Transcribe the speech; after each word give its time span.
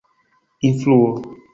influo 0.71 1.07